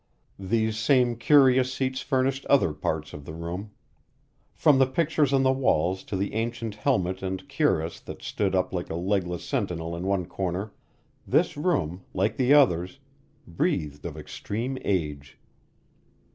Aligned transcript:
These 0.39 0.79
same 0.79 1.15
curious 1.15 1.71
seats 1.71 2.01
furnished 2.01 2.43
other 2.47 2.73
parts 2.73 3.13
of 3.13 3.23
the 3.23 3.35
room. 3.35 3.69
From 4.55 4.79
the 4.79 4.87
pictures 4.87 5.31
on 5.31 5.43
the 5.43 5.51
walls 5.51 6.03
to 6.05 6.15
the 6.17 6.33
ancient 6.33 6.73
helmet 6.73 7.21
and 7.21 7.47
cuirass 7.47 7.99
that 7.99 8.23
stood 8.23 8.55
up 8.55 8.73
like 8.73 8.89
a 8.89 8.95
legless 8.95 9.43
sentinel 9.43 9.95
in 9.95 10.07
one 10.07 10.25
corner, 10.25 10.73
this 11.27 11.55
room, 11.55 12.01
like 12.15 12.35
the 12.35 12.51
others, 12.51 12.97
breathed 13.45 14.03
of 14.03 14.17
extreme 14.17 14.79
age. 14.83 15.37